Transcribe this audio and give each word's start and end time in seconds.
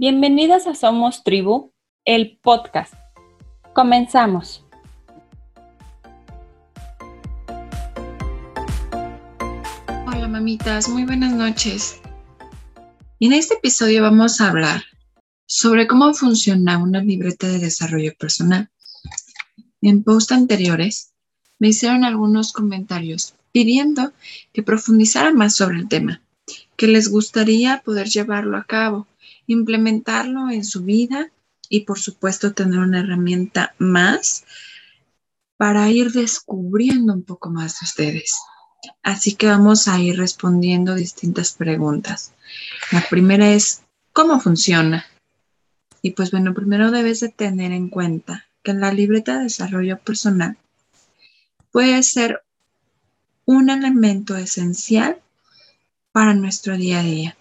Bienvenidas 0.00 0.66
a 0.66 0.74
Somos 0.74 1.24
Tribu, 1.24 1.74
el 2.06 2.38
podcast. 2.42 2.94
Comenzamos. 3.74 4.64
Hola 10.06 10.26
mamitas, 10.26 10.88
muy 10.88 11.04
buenas 11.04 11.34
noches. 11.34 12.00
En 13.20 13.34
este 13.34 13.56
episodio 13.56 14.00
vamos 14.00 14.40
a 14.40 14.48
hablar 14.48 14.84
sobre 15.44 15.86
cómo 15.86 16.14
funciona 16.14 16.78
una 16.78 17.02
libreta 17.02 17.46
de 17.48 17.58
desarrollo 17.58 18.14
personal. 18.18 18.70
En 19.82 20.02
posts 20.02 20.32
anteriores 20.32 21.12
me 21.58 21.68
hicieron 21.68 22.04
algunos 22.04 22.54
comentarios 22.54 23.34
pidiendo 23.52 24.14
que 24.54 24.62
profundizara 24.62 25.34
más 25.34 25.56
sobre 25.56 25.76
el 25.76 25.88
tema, 25.88 26.22
que 26.76 26.86
les 26.86 27.10
gustaría 27.10 27.82
poder 27.84 28.08
llevarlo 28.08 28.56
a 28.56 28.64
cabo, 28.64 29.06
implementarlo 29.52 30.50
en 30.50 30.64
su 30.64 30.82
vida 30.82 31.30
y 31.68 31.80
por 31.80 31.98
supuesto 31.98 32.52
tener 32.52 32.78
una 32.78 33.00
herramienta 33.00 33.74
más 33.78 34.44
para 35.56 35.90
ir 35.90 36.12
descubriendo 36.12 37.12
un 37.12 37.24
poco 37.24 37.50
más 37.50 37.80
de 37.80 37.84
ustedes. 37.84 38.36
Así 39.02 39.34
que 39.34 39.46
vamos 39.46 39.88
a 39.88 39.98
ir 39.98 40.16
respondiendo 40.16 40.94
distintas 40.94 41.52
preguntas. 41.52 42.32
La 42.92 43.04
primera 43.10 43.50
es, 43.50 43.82
¿cómo 44.12 44.40
funciona? 44.40 45.04
Y 46.00 46.12
pues 46.12 46.30
bueno, 46.30 46.54
primero 46.54 46.90
debes 46.90 47.20
de 47.20 47.28
tener 47.28 47.72
en 47.72 47.88
cuenta 47.88 48.46
que 48.62 48.72
la 48.72 48.92
libreta 48.92 49.38
de 49.38 49.44
desarrollo 49.44 49.98
personal 49.98 50.56
puede 51.72 52.02
ser 52.04 52.42
un 53.44 53.68
elemento 53.68 54.36
esencial 54.36 55.20
para 56.12 56.34
nuestro 56.34 56.76
día 56.76 57.00
a 57.00 57.02
día. 57.02 57.36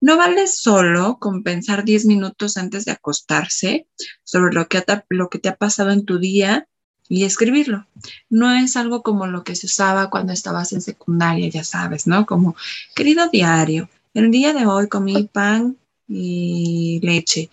No 0.00 0.16
vale 0.16 0.46
solo 0.46 1.18
con 1.18 1.42
pensar 1.42 1.84
10 1.84 2.06
minutos 2.06 2.56
antes 2.56 2.84
de 2.84 2.92
acostarse 2.92 3.88
sobre 4.22 4.54
lo 4.54 4.68
que, 4.68 4.84
lo 5.08 5.28
que 5.28 5.38
te 5.38 5.48
ha 5.48 5.56
pasado 5.56 5.90
en 5.90 6.04
tu 6.04 6.18
día 6.18 6.68
y 7.08 7.24
escribirlo. 7.24 7.86
No 8.28 8.52
es 8.52 8.76
algo 8.76 9.02
como 9.02 9.26
lo 9.26 9.42
que 9.42 9.56
se 9.56 9.66
usaba 9.66 10.10
cuando 10.10 10.32
estabas 10.32 10.72
en 10.72 10.82
secundaria, 10.82 11.48
ya 11.48 11.64
sabes, 11.64 12.06
¿no? 12.06 12.26
Como, 12.26 12.54
querido 12.94 13.28
diario, 13.28 13.88
el 14.14 14.30
día 14.30 14.52
de 14.52 14.66
hoy 14.66 14.88
comí 14.88 15.24
pan 15.24 15.76
y 16.06 17.00
leche. 17.02 17.50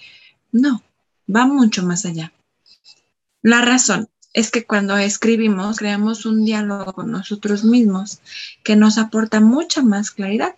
No, 0.51 0.83
va 1.33 1.45
mucho 1.45 1.83
más 1.83 2.05
allá. 2.05 2.31
La 3.41 3.61
razón 3.61 4.09
es 4.33 4.51
que 4.51 4.65
cuando 4.65 4.97
escribimos 4.97 5.77
creamos 5.77 6.25
un 6.25 6.43
diálogo 6.43 6.93
con 6.93 7.11
nosotros 7.11 7.63
mismos 7.63 8.19
que 8.63 8.75
nos 8.75 8.97
aporta 8.97 9.39
mucha 9.39 9.81
más 9.81 10.11
claridad, 10.11 10.55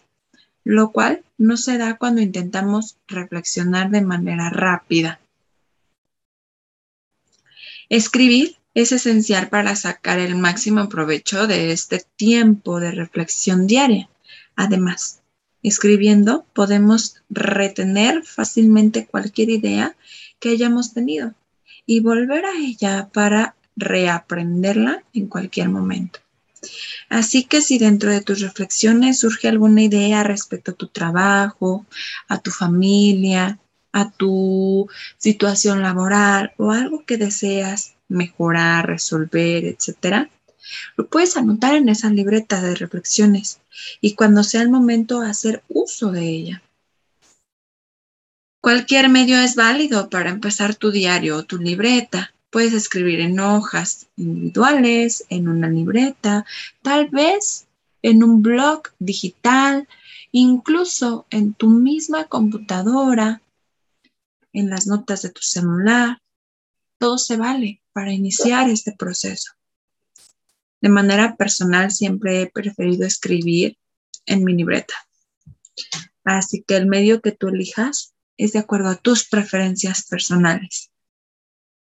lo 0.68 0.92
cual 0.92 1.24
no 1.38 1.56
se 1.56 1.78
da 1.78 1.98
cuando 1.98 2.22
intentamos 2.22 2.98
reflexionar 3.08 3.90
de 3.90 4.02
manera 4.02 4.50
rápida. 4.50 5.20
Escribir 7.90 8.58
es 8.74 8.92
esencial 8.92 9.50
para 9.50 9.76
sacar 9.76 10.20
el 10.20 10.36
máximo 10.36 10.90
provecho 10.90 11.48
de 11.48 11.72
este 11.72 12.06
tiempo 12.18 12.80
de 12.80 12.92
reflexión 12.92 13.66
diaria. 13.66 14.10
Además, 14.56 15.22
Escribiendo 15.64 16.46
podemos 16.54 17.16
retener 17.30 18.24
fácilmente 18.24 19.08
cualquier 19.08 19.50
idea 19.50 19.96
que 20.40 20.50
hayamos 20.50 20.94
tenido 20.94 21.34
y 21.86 22.00
volver 22.00 22.46
a 22.46 22.58
ella 22.58 23.10
para 23.12 23.56
reaprenderla 23.76 25.04
en 25.14 25.28
cualquier 25.28 25.70
momento. 25.70 26.20
Así 27.10 27.44
que 27.44 27.62
si 27.62 27.78
dentro 27.78 28.12
de 28.12 28.22
tus 28.22 28.42
reflexiones 28.42 29.20
surge 29.20 29.48
alguna 29.48 29.84
idea 29.84 30.24
respecto 30.24 30.72
a 30.72 30.76
tu 30.76 30.88
trabajo, 30.88 31.86
a 32.28 32.40
tu 32.40 32.52
familia, 32.52 33.60
a 33.92 34.12
tu 34.12 34.88
situación 35.18 35.82
laboral 35.82 36.54
o 36.58 36.72
algo 36.72 37.06
que 37.06 37.18
deseas 37.18 37.96
mejorar, 38.10 38.88
resolver, 38.88 39.66
etcétera, 39.66 40.30
lo 40.98 41.08
puedes 41.08 41.38
anotar 41.38 41.76
en 41.76 41.90
esa 41.90 42.10
libreta 42.10 42.62
de 42.62 42.76
reflexiones 42.76 43.60
y 44.02 44.16
cuando 44.16 44.44
sea 44.44 44.62
el 44.62 44.70
momento 44.70 45.22
hacer 45.22 45.64
uso 45.70 46.12
de 46.12 46.28
ella. 46.28 46.62
Cualquier 48.62 49.08
medio 49.10 49.40
es 49.40 49.56
válido 49.56 50.10
para 50.10 50.30
empezar 50.30 50.76
tu 50.76 50.92
diario 50.92 51.38
o 51.38 51.44
tu 51.44 51.58
libreta. 51.58 52.34
Puedes 52.50 52.74
escribir 52.74 53.20
en 53.20 53.40
hojas 53.40 54.08
individuales, 54.16 55.26
en 55.30 55.50
una 55.50 55.68
libreta, 55.68 56.46
tal 56.82 57.10
vez 57.10 57.68
en 58.02 58.24
un 58.24 58.42
blog 58.42 58.84
digital, 59.00 59.88
incluso 60.32 61.26
en 61.30 61.54
tu 61.54 61.70
misma 61.70 62.26
computadora, 62.26 63.42
en 64.54 64.70
las 64.70 64.88
notas 64.88 65.24
de 65.24 65.30
tu 65.30 65.42
celular. 65.42 66.22
Todo 66.98 67.18
se 67.18 67.38
vale 67.38 67.82
para 67.92 68.14
iniciar 68.14 68.70
este 68.70 68.94
proceso. 68.94 69.54
De 70.82 70.90
manera 70.90 71.36
personal 71.36 71.92
siempre 71.92 72.42
he 72.42 72.48
preferido 72.48 73.06
escribir 73.06 73.78
en 74.26 74.44
mi 74.44 74.54
libreta. 74.54 74.94
Así 76.24 76.64
que 76.68 76.76
el 76.76 76.88
medio 76.88 77.22
que 77.22 77.32
tú 77.32 77.48
elijas 77.48 78.14
es 78.38 78.54
de 78.54 78.60
acuerdo 78.60 78.90
a 78.90 78.96
tus 78.96 79.28
preferencias 79.28 80.06
personales. 80.06 80.92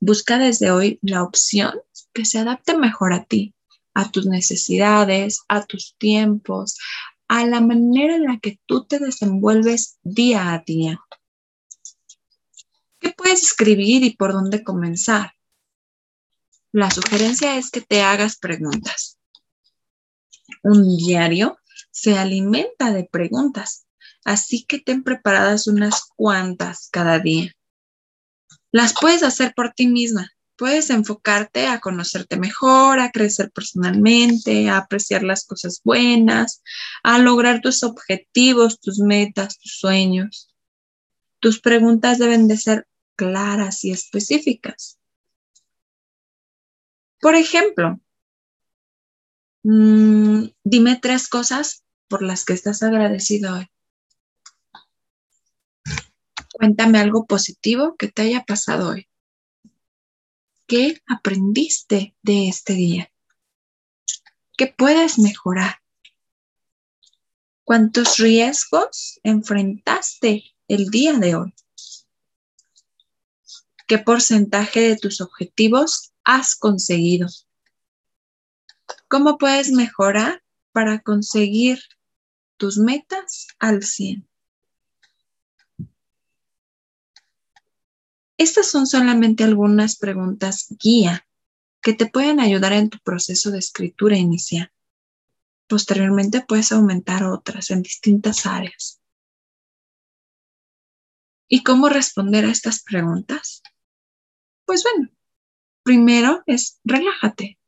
Busca 0.01 0.39
desde 0.39 0.71
hoy 0.71 0.99
la 1.03 1.23
opción 1.23 1.81
que 2.13 2.25
se 2.25 2.39
adapte 2.39 2.77
mejor 2.77 3.13
a 3.13 3.25
ti, 3.25 3.55
a 3.95 4.11
tus 4.11 4.27
necesidades, 4.27 5.41
a 5.49 5.67
tus 5.67 5.97
tiempos, 5.99 6.79
a 7.27 7.47
la 7.47 7.61
manera 7.61 8.15
en 8.15 8.25
la 8.25 8.39
que 8.39 8.61
tú 8.67 8.85
te 8.85 8.99
desenvuelves 8.99 9.99
día 10.03 10.53
a 10.53 10.63
día. 10.65 11.01
¿Qué 13.01 13.11
puedes 13.11 13.43
escribir 13.43 14.05
y 14.05 14.17
por 14.17 14.33
dónde 14.33 14.63
comenzar? 14.63 15.33
La 16.73 16.91
sugerencia 16.91 17.57
es 17.57 17.71
que 17.71 17.81
te 17.81 18.03
hagas 18.03 18.37
preguntas. 18.37 19.19
Un 20.63 20.97
diario 20.97 21.59
se 21.91 22.17
alimenta 22.17 22.93
de 22.93 23.05
preguntas, 23.05 23.87
así 24.25 24.65
que 24.65 24.79
ten 24.79 25.03
preparadas 25.03 25.67
unas 25.67 26.05
cuantas 26.15 26.89
cada 26.91 27.19
día. 27.19 27.55
Las 28.71 28.95
puedes 28.99 29.23
hacer 29.23 29.53
por 29.55 29.73
ti 29.73 29.87
misma. 29.87 30.31
Puedes 30.57 30.91
enfocarte 30.91 31.69
a 31.69 31.79
conocerte 31.79 32.37
mejor, 32.37 32.99
a 32.99 33.11
crecer 33.13 33.51
personalmente, 33.53 34.69
a 34.69 34.79
apreciar 34.79 35.23
las 35.23 35.47
cosas 35.47 35.81
buenas, 35.85 36.63
a 37.05 37.19
lograr 37.19 37.61
tus 37.61 37.85
objetivos, 37.85 38.81
tus 38.81 38.99
metas, 38.99 39.59
tus 39.59 39.79
sueños. 39.79 40.53
Tus 41.39 41.61
preguntas 41.61 42.19
deben 42.19 42.49
de 42.49 42.57
ser 42.57 42.89
claras 43.15 43.85
y 43.85 43.93
específicas. 43.93 44.99
Por 47.21 47.37
ejemplo, 47.37 48.01
mm, 49.63 50.45
dime 50.65 50.99
tres 51.01 51.29
cosas 51.29 51.85
por 52.09 52.23
las 52.23 52.45
que 52.45 52.53
estás 52.53 52.83
agradecido 52.83 53.55
hoy. 53.55 53.71
Cuéntame 56.59 56.99
algo 56.99 57.25
positivo 57.25 57.95
que 57.97 58.09
te 58.09 58.23
haya 58.23 58.45
pasado 58.45 58.91
hoy. 58.91 59.09
¿Qué 60.67 61.01
aprendiste 61.07 62.17
de 62.23 62.49
este 62.49 62.73
día? 62.73 63.13
¿Qué 64.57 64.67
puedes 64.67 65.21
mejorar? 65.21 65.81
¿Cuántos 67.63 68.17
riesgos 68.17 69.21
enfrentaste 69.23 70.57
el 70.67 70.87
día 70.91 71.13
de 71.13 71.37
hoy? 71.37 71.55
¿Qué 73.87 73.99
porcentaje 73.99 74.81
de 74.81 74.97
tus 74.97 75.21
objetivos 75.21 76.13
has 76.25 76.57
conseguido? 76.57 77.29
¿Cómo 79.07 79.39
puedes 79.39 79.71
mejorar 79.71 80.43
para 80.73 81.03
conseguir 81.03 81.79
tus 82.57 82.79
metas 82.79 83.47
al 83.61 83.85
100? 83.85 84.29
Estas 88.39 88.71
son 88.71 88.87
solamente 88.87 89.45
algunas 89.45 89.99
preguntas 89.99 90.75
guía 90.83 91.27
que 91.83 91.93
te 91.93 92.07
pueden 92.07 92.41
ayudar 92.41 92.73
en 92.73 92.89
tu 92.89 92.99
proceso 93.01 93.51
de 93.51 93.59
escritura 93.59 94.17
inicial. 94.17 94.73
Posteriormente 95.67 96.41
puedes 96.41 96.73
aumentar 96.73 97.25
otras 97.25 97.71
en 97.71 97.83
distintas 97.83 98.47
áreas. 98.47 99.01
¿Y 101.47 101.63
cómo 101.63 101.91
responder 101.91 102.47
a 102.47 102.51
estas 102.51 102.83
preguntas? 102.83 103.63
Pues 104.65 104.83
bueno, 104.83 105.11
Primero 105.89 106.43
es 106.45 106.81
relájate. 106.85 107.59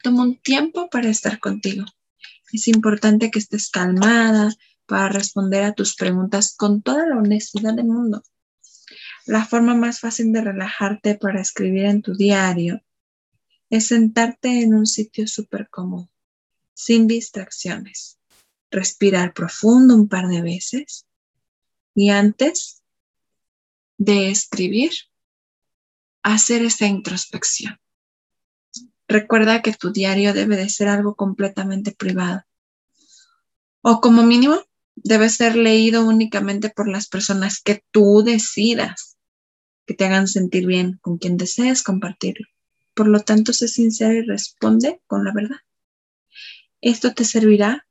Toma 0.00 0.22
un 0.22 0.40
tiempo 0.40 0.88
para 0.90 1.08
estar 1.08 1.40
contigo. 1.40 1.84
Es 2.52 2.68
importante 2.68 3.32
que 3.32 3.40
estés 3.40 3.68
calmada 3.68 4.54
para 4.86 5.08
responder 5.08 5.64
a 5.64 5.72
tus 5.72 5.96
preguntas 5.96 6.54
con 6.56 6.82
toda 6.82 7.04
la 7.04 7.16
honestidad 7.16 7.74
del 7.74 7.86
mundo. 7.86 8.22
La 9.26 9.46
forma 9.46 9.74
más 9.74 10.00
fácil 10.00 10.32
de 10.32 10.42
relajarte 10.42 11.14
para 11.14 11.40
escribir 11.40 11.86
en 11.86 12.02
tu 12.02 12.14
diario 12.14 12.82
es 13.70 13.86
sentarte 13.86 14.60
en 14.60 14.74
un 14.74 14.86
sitio 14.86 15.26
súper 15.26 15.70
cómodo, 15.70 16.10
sin 16.74 17.06
distracciones. 17.06 18.18
Respirar 18.70 19.32
profundo 19.32 19.94
un 19.94 20.08
par 20.08 20.28
de 20.28 20.42
veces 20.42 21.06
y 21.94 22.10
antes 22.10 22.82
de 23.96 24.30
escribir, 24.30 24.92
hacer 26.22 26.62
esa 26.62 26.86
introspección. 26.86 27.80
Recuerda 29.08 29.62
que 29.62 29.72
tu 29.72 29.90
diario 29.90 30.34
debe 30.34 30.56
de 30.56 30.68
ser 30.68 30.88
algo 30.88 31.14
completamente 31.14 31.92
privado. 31.92 32.42
O 33.80 34.00
como 34.00 34.22
mínimo, 34.22 34.60
debe 34.96 35.30
ser 35.30 35.56
leído 35.56 36.04
únicamente 36.04 36.68
por 36.68 36.88
las 36.88 37.06
personas 37.06 37.62
que 37.62 37.84
tú 37.90 38.22
decidas 38.22 39.13
que 39.86 39.94
te 39.94 40.04
hagan 40.04 40.28
sentir 40.28 40.66
bien, 40.66 40.98
con 41.02 41.18
quien 41.18 41.36
desees 41.36 41.82
compartirlo. 41.82 42.46
Por 42.94 43.08
lo 43.08 43.20
tanto, 43.20 43.52
sé 43.52 43.68
sincero 43.68 44.12
y 44.14 44.22
responde 44.22 45.02
con 45.06 45.24
la 45.24 45.32
verdad. 45.32 45.58
Esto 46.80 47.12
te 47.14 47.24
servirá 47.24 47.86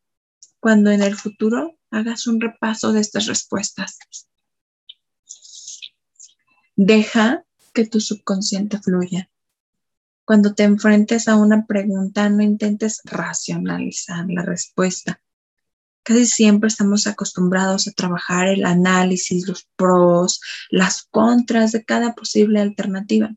cuando 0.60 0.92
en 0.92 1.02
el 1.02 1.16
futuro 1.16 1.78
hagas 1.92 2.28
un 2.28 2.40
repaso 2.40 2.94
de 2.94 3.02
estas 3.02 3.28
respuestas. 3.28 3.98
Deja 6.76 7.46
que 7.74 7.86
tu 7.86 8.00
subconsciente 8.00 8.80
fluya. 8.80 9.30
Cuando 10.26 10.54
te 10.54 10.64
enfrentes 10.64 11.28
a 11.28 11.36
una 11.36 11.66
pregunta, 11.66 12.30
no 12.30 12.42
intentes 12.42 13.02
racionalizar 13.04 14.26
la 14.30 14.44
respuesta. 14.44 15.22
Casi 16.04 16.26
siempre 16.26 16.68
estamos 16.68 17.08
acostumbrados 17.08 17.88
a 17.88 17.92
trabajar 17.92 18.50
el 18.50 18.66
análisis, 18.66 19.48
los 19.48 19.68
pros, 19.78 20.42
las 20.70 21.04
contras 21.04 21.72
de 21.72 21.86
cada 21.86 22.14
posible 22.14 22.60
alternativa. 22.60 23.34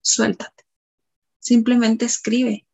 Suéltate. 0.00 0.64
Simplemente 1.40 2.04
escribe. 2.04 2.66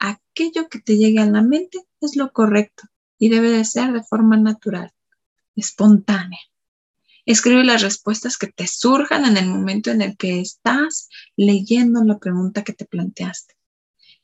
Aquello 0.00 0.68
que 0.68 0.80
te 0.80 0.96
llegue 0.96 1.20
a 1.20 1.26
la 1.26 1.42
mente 1.42 1.78
es 2.00 2.16
lo 2.16 2.32
correcto 2.32 2.88
y 3.18 3.28
debe 3.28 3.50
de 3.50 3.64
ser 3.64 3.92
de 3.92 4.02
forma 4.02 4.36
natural, 4.36 4.92
espontánea. 5.54 6.40
Escribe 7.26 7.64
las 7.64 7.82
respuestas 7.82 8.36
que 8.36 8.48
te 8.48 8.66
surjan 8.66 9.26
en 9.26 9.36
el 9.36 9.46
momento 9.46 9.90
en 9.90 10.02
el 10.02 10.16
que 10.16 10.40
estás 10.40 11.08
leyendo 11.36 12.02
la 12.02 12.18
pregunta 12.18 12.64
que 12.64 12.72
te 12.72 12.86
planteaste. 12.86 13.59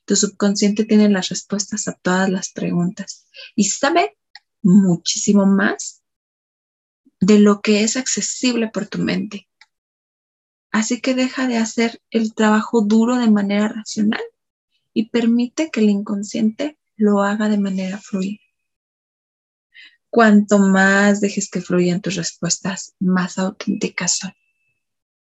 Tu 0.07 0.17
subconsciente 0.17 0.85
tiene 0.85 1.09
las 1.09 1.29
respuestas 1.29 1.89
a 1.89 1.93
todas 1.93 2.31
las 2.31 2.51
preguntas 2.51 3.27
y 3.57 3.65
sabe 3.65 4.17
muchísimo 4.63 5.47
más 5.47 6.03
de 7.21 7.41
lo 7.41 7.61
que 7.61 7.83
es 7.83 7.97
accesible 7.97 8.69
por 8.69 8.87
tu 8.87 8.99
mente. 8.99 9.49
Así 10.71 11.01
que 11.01 11.15
deja 11.15 11.49
de 11.49 11.57
hacer 11.57 12.01
el 12.11 12.35
trabajo 12.35 12.83
duro 12.83 13.17
de 13.17 13.31
manera 13.31 13.69
racional 13.69 14.23
y 14.93 15.11
permite 15.11 15.71
que 15.71 15.81
el 15.81 15.91
inconsciente 15.91 16.79
lo 16.97 17.23
haga 17.23 17.49
de 17.49 17.59
manera 17.59 17.99
fluida. 17.99 18.39
Cuanto 20.09 20.59
más 20.59 21.21
dejes 21.21 21.51
que 21.51 21.61
fluyan 21.61 22.01
tus 22.01 22.15
respuestas, 22.15 22.95
más 23.01 23.39
auténticas 23.39 24.19
son. 24.19 24.33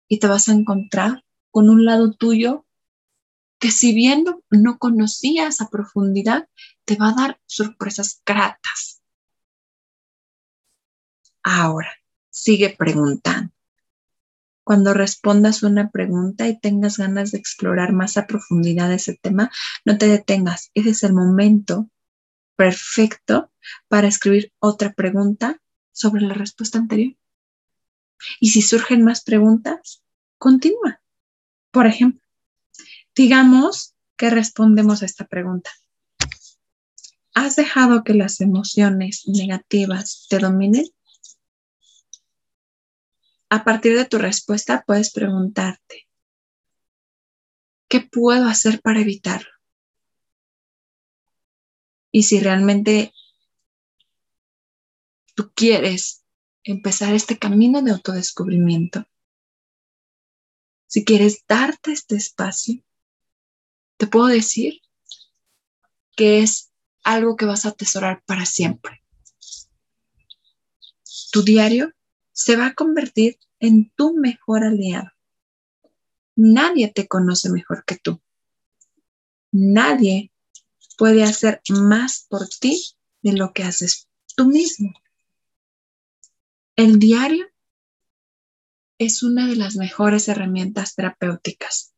Y 0.08 0.18
te 0.18 0.26
vas 0.26 0.48
a 0.48 0.52
encontrar 0.52 1.24
con 1.50 1.70
un 1.70 1.84
lado 1.84 2.12
tuyo 2.12 2.63
que 3.64 3.70
si 3.70 3.94
bien 3.94 4.26
no 4.50 4.76
conocías 4.76 5.62
a 5.62 5.70
profundidad, 5.70 6.50
te 6.84 6.96
va 6.96 7.08
a 7.08 7.14
dar 7.14 7.40
sorpresas 7.46 8.20
gratas. 8.26 9.00
Ahora, 11.42 11.90
sigue 12.28 12.76
preguntando. 12.76 13.54
Cuando 14.64 14.92
respondas 14.92 15.62
una 15.62 15.88
pregunta 15.90 16.46
y 16.46 16.60
tengas 16.60 16.98
ganas 16.98 17.30
de 17.30 17.38
explorar 17.38 17.94
más 17.94 18.18
a 18.18 18.26
profundidad 18.26 18.92
ese 18.92 19.14
tema, 19.14 19.50
no 19.86 19.96
te 19.96 20.08
detengas. 20.08 20.70
Ese 20.74 20.90
es 20.90 21.02
el 21.02 21.14
momento 21.14 21.88
perfecto 22.56 23.50
para 23.88 24.08
escribir 24.08 24.52
otra 24.58 24.92
pregunta 24.92 25.58
sobre 25.90 26.20
la 26.20 26.34
respuesta 26.34 26.76
anterior. 26.76 27.16
Y 28.40 28.50
si 28.50 28.60
surgen 28.60 29.02
más 29.04 29.24
preguntas, 29.24 30.02
continúa. 30.36 31.00
Por 31.70 31.86
ejemplo, 31.86 32.23
digamos 33.14 33.94
que 34.16 34.30
respondemos 34.30 35.02
a 35.02 35.06
esta 35.06 35.26
pregunta. 35.26 35.70
¿Has 37.34 37.56
dejado 37.56 38.04
que 38.04 38.14
las 38.14 38.40
emociones 38.40 39.24
negativas 39.26 40.26
te 40.28 40.38
dominen? 40.38 40.86
A 43.48 43.64
partir 43.64 43.96
de 43.96 44.04
tu 44.04 44.18
respuesta 44.18 44.84
puedes 44.86 45.12
preguntarte, 45.12 46.08
¿qué 47.88 48.00
puedo 48.00 48.46
hacer 48.46 48.80
para 48.80 49.00
evitarlo? 49.00 49.50
Y 52.10 52.22
si 52.24 52.38
realmente 52.38 53.12
tú 55.34 55.52
quieres 55.54 56.24
empezar 56.62 57.14
este 57.14 57.38
camino 57.38 57.82
de 57.82 57.90
autodescubrimiento, 57.90 59.06
si 60.86 61.04
quieres 61.04 61.44
darte 61.48 61.92
este 61.92 62.14
espacio, 62.14 62.84
te 63.96 64.06
puedo 64.06 64.26
decir 64.26 64.80
que 66.16 66.40
es 66.40 66.72
algo 67.02 67.36
que 67.36 67.46
vas 67.46 67.66
a 67.66 67.70
atesorar 67.70 68.22
para 68.24 68.46
siempre. 68.46 69.02
Tu 71.32 71.42
diario 71.42 71.92
se 72.32 72.56
va 72.56 72.68
a 72.68 72.74
convertir 72.74 73.38
en 73.60 73.90
tu 73.96 74.14
mejor 74.14 74.64
aliado. 74.64 75.10
Nadie 76.36 76.92
te 76.92 77.06
conoce 77.06 77.50
mejor 77.50 77.84
que 77.84 77.96
tú. 77.96 78.20
Nadie 79.52 80.32
puede 80.96 81.22
hacer 81.22 81.60
más 81.68 82.26
por 82.28 82.48
ti 82.48 82.82
de 83.22 83.32
lo 83.32 83.52
que 83.52 83.62
haces 83.62 84.08
tú 84.34 84.46
mismo. 84.46 84.92
El 86.76 86.98
diario 86.98 87.46
es 88.98 89.22
una 89.22 89.46
de 89.46 89.56
las 89.56 89.76
mejores 89.76 90.28
herramientas 90.28 90.94
terapéuticas. 90.94 91.94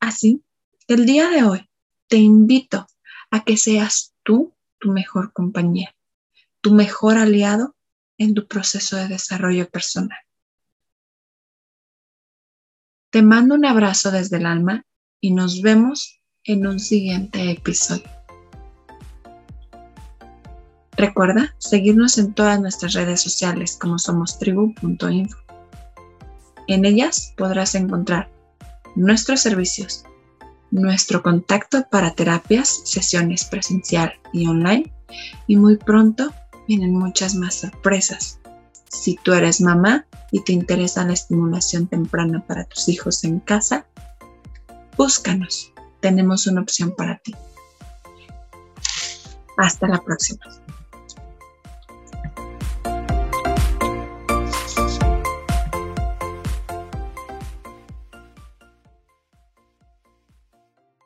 Así, 0.00 0.42
el 0.88 1.06
día 1.06 1.30
de 1.30 1.44
hoy 1.44 1.70
te 2.08 2.16
invito 2.16 2.86
a 3.30 3.44
que 3.44 3.56
seas 3.56 4.14
tú 4.22 4.54
tu 4.78 4.90
mejor 4.92 5.32
compañía, 5.32 5.94
tu 6.60 6.72
mejor 6.72 7.16
aliado 7.16 7.74
en 8.18 8.34
tu 8.34 8.46
proceso 8.46 8.96
de 8.96 9.08
desarrollo 9.08 9.68
personal. 9.70 10.18
Te 13.10 13.22
mando 13.22 13.54
un 13.54 13.64
abrazo 13.64 14.10
desde 14.10 14.36
el 14.36 14.46
alma 14.46 14.84
y 15.20 15.30
nos 15.32 15.62
vemos 15.62 16.20
en 16.44 16.66
un 16.66 16.78
siguiente 16.78 17.50
episodio. 17.50 18.10
Recuerda 20.96 21.54
seguirnos 21.58 22.18
en 22.18 22.34
todas 22.34 22.60
nuestras 22.60 22.92
redes 22.92 23.22
sociales 23.22 23.76
como 23.80 23.98
somos 23.98 24.38
tribu.info. 24.38 25.38
En 26.68 26.84
ellas 26.84 27.32
podrás 27.36 27.74
encontrar 27.74 28.30
nuestros 28.94 29.40
servicios, 29.40 30.04
nuestro 30.74 31.22
contacto 31.22 31.86
para 31.88 32.14
terapias, 32.14 32.82
sesiones 32.84 33.44
presencial 33.44 34.12
y 34.32 34.48
online 34.48 34.92
y 35.46 35.56
muy 35.56 35.76
pronto 35.76 36.34
vienen 36.66 36.98
muchas 36.98 37.36
más 37.36 37.54
sorpresas. 37.54 38.40
Si 38.88 39.16
tú 39.22 39.32
eres 39.34 39.60
mamá 39.60 40.04
y 40.32 40.42
te 40.42 40.52
interesa 40.52 41.04
la 41.04 41.12
estimulación 41.12 41.86
temprana 41.86 42.44
para 42.44 42.64
tus 42.64 42.88
hijos 42.88 43.22
en 43.22 43.38
casa, 43.38 43.86
búscanos 44.96 45.72
tenemos 46.00 46.48
una 46.48 46.62
opción 46.62 46.92
para 46.96 47.18
ti. 47.18 47.34
Hasta 49.56 49.86
la 49.86 50.02
próxima. 50.02 50.44